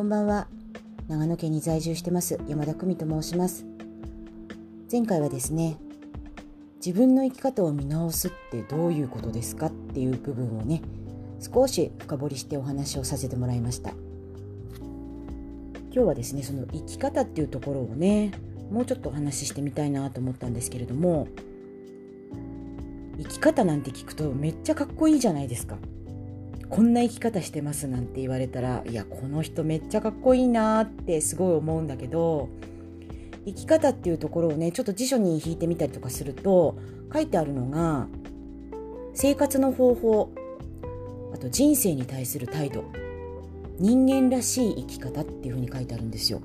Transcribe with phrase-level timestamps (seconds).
[0.00, 0.46] こんばんは。
[1.08, 3.66] 長野県に在住してます山田久美と申します。
[4.90, 5.76] 前回はですね
[6.82, 10.80] 自分の生き方を見直すってどういうことですかっていう部分をね
[11.38, 13.90] 少し深掘りしてお話をさせてもらいました。
[13.90, 13.98] 今
[15.92, 18.32] 日はですねその生き方っていうところをね
[18.72, 21.28] もうちょっとお話ししてみたいなと思ったんですけれども
[23.18, 25.76] 生き方なんて聞くとめっちゃかっこいいじゃないですか。
[26.70, 32.48] こんな生き方してますなんて言われたらいやこの人めっちゃかっこいいなってすごい思うんだけど
[33.44, 36.78] 生き方っていうところをねちょっと辞書に引いてみたりとかすると
[37.12, 38.06] 書いてあるのが
[39.14, 40.32] 生活の方法
[41.34, 42.84] あと人生に対する態度
[43.78, 46.42] 人間らしい生き方っていうふうに書いてあるんですよ。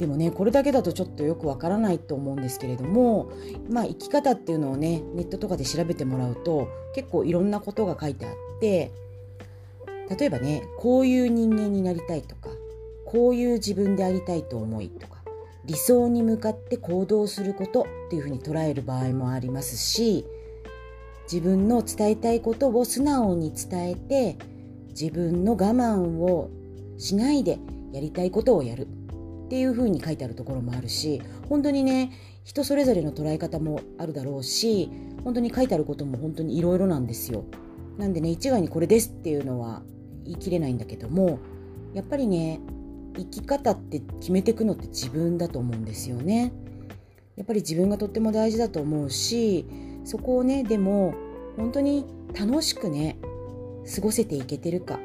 [0.00, 3.30] でもねこれだけだとちょっとよくわからないと思うんですけれども
[3.68, 8.90] まあ生き方っていうのをねネットとかで調べてもらうと結構いろんなことが書いてあって
[10.08, 12.48] 例えばねこういう人間になりたいとか
[13.04, 15.18] こういう自分でありたいと思いとか
[15.66, 20.24] 理想に向かって行動することっていうふうに捉える場合もありますし
[21.30, 24.38] 自分の伝えたいことを素直に伝えて
[24.88, 26.48] 自分の我慢を
[26.96, 27.58] しないで
[27.92, 28.88] やりたいことをやる。
[29.50, 32.12] っていう風に書いてあるところもあるし本当にね
[32.44, 34.88] 人それぞれの捉え方もあるだろうし
[35.24, 37.44] 本当に書いてあることも本当にいろいろなんですよ。
[37.98, 39.82] なんでね一概にこれですっていうのは
[40.24, 41.40] 言い切れないんだけども
[41.94, 42.60] やっぱりね
[43.16, 46.52] 生き方って決めていくのって自分だと思うんですよね。
[47.34, 49.66] やっぱり自分がとっても大事だと思うし
[50.04, 51.12] そこをねでも
[51.56, 52.06] 本当に
[52.38, 53.18] 楽しくね
[53.92, 55.00] 過ごせていけてるか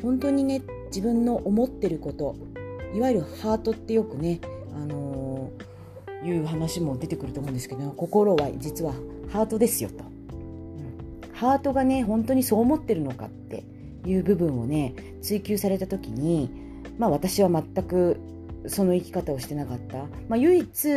[0.00, 2.36] 本当にね自分の思ってること
[2.94, 4.40] いわゆるハートってよくね、
[4.74, 8.92] あのー、いう話も出てくると思うんですけど心は実は
[9.32, 13.64] ハートですよと、うん、ハートがね本当にそう思ってるのかって
[14.04, 16.50] いう部分をね追求された時に
[16.98, 18.18] まあ私は全く
[18.66, 19.98] その生き方をしてなかった、
[20.28, 20.88] まあ、唯一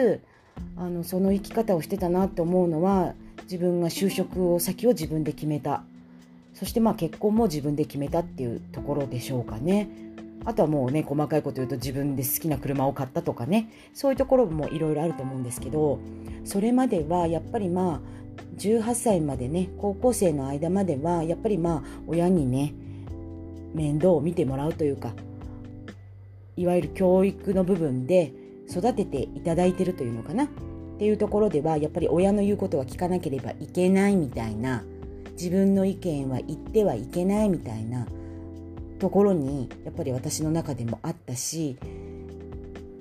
[0.78, 5.84] あのその生き方をしてたなって思うのは自分が就職を先を自分で決めた。
[6.54, 9.90] そしてまあ結婚も自分で決めたっていうところでしょうかね。
[10.46, 13.70] あとはもうね細かいこと言うと自分で好きな車を買ったとかね。
[13.94, 16.00] そういうところもいろいろあると思うんですけど
[16.44, 18.00] それまではやっぱりまあ
[18.58, 22.74] 18歳までね高校生の間まではやっぱりまあ親にね
[23.74, 25.14] 面倒を見てもらうというか
[26.56, 28.32] いわゆる教育の部分で
[28.70, 30.46] 育てていただいてるというのかな。
[30.46, 30.48] っ
[31.00, 34.84] ていうところではやっぱり親の言うことは聞かなければいけないみたいな
[35.32, 38.08] 自分の意見は言ってはいけないみたいな
[39.04, 41.76] ところにやっぱり私の中でもあったし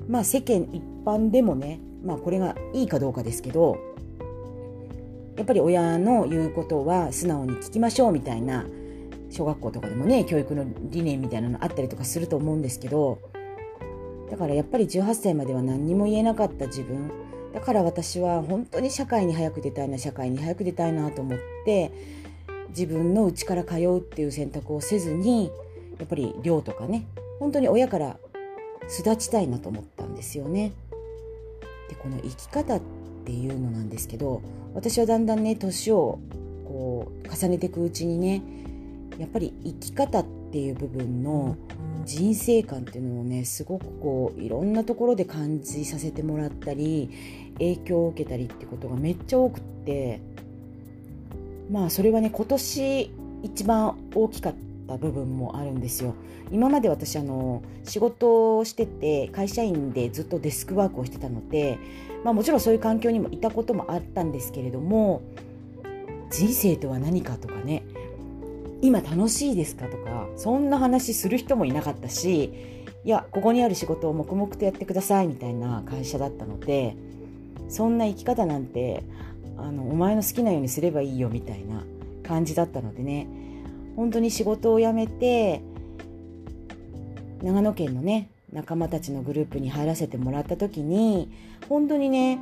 [0.08, 3.78] まあ世間一般でもねまあこれがいいかどうかですけど
[5.36, 8.66] やっぱり親の言うことは素直に聞きましょうみたいな
[9.30, 13.20] 小学校とかでもね教育の理念みたいなのあったりとかすると思うんですけど
[14.28, 17.12] だからやっぱり18歳までは何にも言えなかった自分
[17.54, 21.92] だから私は本当に社会に早く出たいな社会に早く出たいなと思って
[22.70, 25.52] 自分の内から通うっていう選択をせずに
[26.02, 27.06] やっぱり寮とかね
[27.38, 28.16] 本当に親から
[28.88, 30.72] 巣立ちたいなと思ったんですよね。
[31.88, 32.80] でこの生き方っ
[33.24, 34.42] ていうのなんですけど
[34.74, 36.18] 私はだんだんね年を
[36.64, 38.42] こう重ねていくうちにね
[39.16, 41.56] やっぱり生き方っていう部分の
[42.04, 47.10] 人生観っていうのをねすごくこういろんなところで感じさせてもらったり
[47.58, 50.20] 影響を受けたりってことがめっちゃ多くって
[51.70, 53.10] まあそれはね今年
[53.44, 56.14] 一番大きかったった部分もあるんですよ。
[56.50, 61.78] 今まで私あの仕事をしてて会社員でずっとデスクワークをしてたので、
[62.24, 65.22] まあ、もちろんそういう環境にもいたこともあったんですけれども
[66.30, 67.84] 人生とは何かとかね
[68.82, 72.52] 今楽しいですかとかそんな話する人もいなかったし
[73.04, 76.96] いやここにある仕事を黙々とやってくださいみたいな会社だったので
[77.68, 79.04] そんな生き方なんて
[79.56, 81.82] あのお前の好きなようにすればいいよみたいな
[82.28, 83.26] 感じだったのでね
[83.96, 85.62] 本当に仕事を辞めて
[87.42, 91.30] 長野県のね仲間たちのグループに入らせてもらった時に
[91.68, 92.38] 本当にね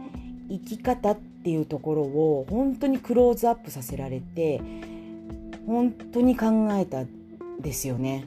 [0.49, 4.61] 生き方っていうところを本当にクローズアップさせられて
[5.67, 7.05] 本当に考えた
[7.61, 8.25] ですよね。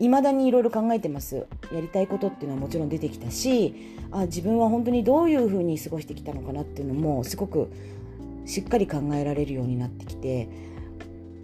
[0.00, 3.74] 未だにいろいろ考えてますやりたいことっていうのはもちろん出てきたし
[4.12, 7.68] あ自分は本当にどういうふうに過ごしてきたのかなっていうのもすごく
[8.46, 10.48] しっかり考えられるようになってきて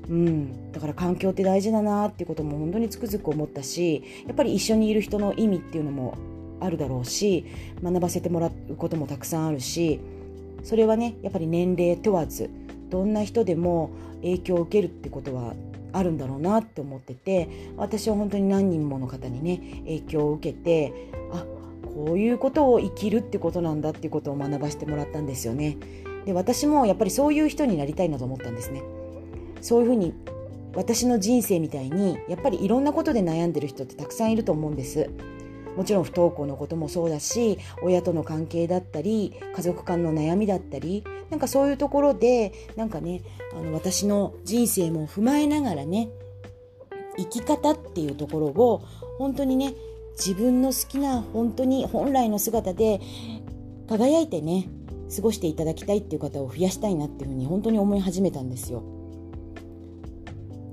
[0.09, 6.17] うん、だから環境って大事だなっていうことも本当につくづく思ったしやっぱり一緒にいる人の意味っていうのも
[6.61, 7.47] あるだろうし
[7.83, 10.01] 学ばせてもらうこともたくさんあるし
[10.63, 12.51] それはねやっぱり年齢問わず
[12.91, 13.91] どんな人でも
[14.23, 15.55] 影響を受けるってことは
[15.93, 21.45] あるんだろうなって思ってて私は本当に何人もの方にね影響を受けてあ
[21.95, 25.77] こういうことを生きるってことなんだっていうことを学ばせてもらったんですよね。
[26.25, 28.83] で私もやっぱりそういう人になりたいなと思ったんですね。
[29.65, 30.13] そういうふうに
[30.75, 35.09] 私の人生みたいにやっぱりいろんなことで悩んでる人ってたくさんいると思うんです。
[35.75, 43.23] もちろん不登校のこともそうだし親との関係だったり家族間の悩みだったりなんかそういうところでなんかね
[43.55, 46.11] あの私の人生も踏まえながらね
[47.17, 48.85] 生き方っていうところを
[49.19, 49.75] 本当にね
[50.17, 53.01] 自分の好きな本当に本来の姿で
[53.89, 54.69] 輝いてね
[55.15, 59.04] 過ごしていただきたいっていう方を増やしたいなっていうふうに本当に思い始めたんですよ。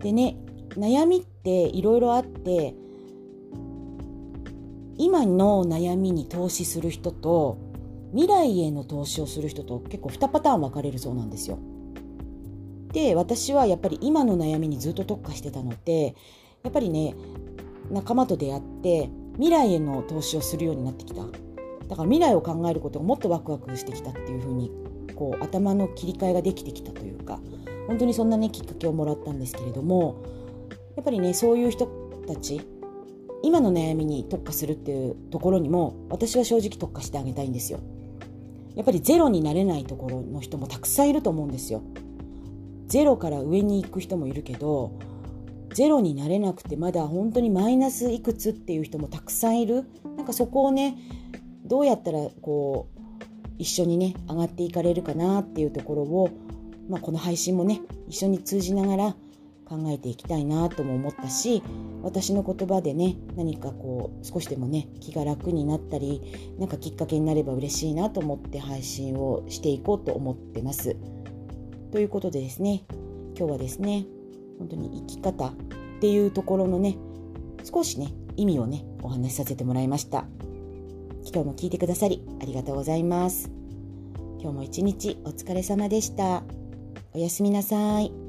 [0.01, 0.37] でね
[0.69, 2.73] 悩みっていろいろあって
[4.97, 7.57] 今の悩みに投資する人と
[8.11, 11.57] 未来への投資をする人と結構2パターン分かれるそうなんですよ。
[12.93, 16.15] で私はやっぱり今の悩みにずっと特化してたので
[16.63, 17.15] やっぱりね
[17.89, 21.23] 仲間と出会って未来への投資をするようになってきた
[21.91, 24.71] だから未来を考えることがもっとワクワクしてきたっていうふうに
[25.13, 27.41] こう頭の切り替えができてきたというか
[27.87, 30.23] 本当にそんなねきっかけをもらったんですけれども
[30.95, 31.87] やっぱりねそういう人
[32.29, 32.61] たち
[33.43, 37.81] 今の悩みに特化するっていうところにも私は正直特化してあげたいんですよ。
[38.75, 41.81] やっぱりゼロになれないところの人もたくさんいると思うんですよ。
[42.87, 44.97] ゼロから上に行く人もいるけど
[45.73, 49.83] ゼロになれなくてまだ本当にマイナスいくつっていう人もたくさんいる
[50.15, 50.97] なんかそこをね
[51.71, 53.01] どうやったらこう
[53.57, 56.29] 一緒にね上がっていかれるかなっていうところを、
[56.89, 57.79] まあ、この配信もね
[58.09, 59.15] 一緒に通じながら
[59.63, 61.63] 考えていきたいなとも思ったし
[62.03, 66.21] 私の言葉でね何かこう少しでもね気が楽になったり
[66.59, 70.97] なんかきっかけになれば嬉しいなと思って配信をしていこうと思ってます。
[71.93, 72.83] ということでですね
[73.37, 74.05] 今日はですね
[74.59, 75.53] 本当に生き方っ
[76.01, 76.97] ていうところのね
[77.63, 80.25] 少しね意味をねお話しさせてもらいました
[81.23, 83.49] 今日も聞いてくださりありがとうございます
[84.39, 86.43] 今日も一日お疲れ様でした
[87.13, 88.20] おやすみなさい。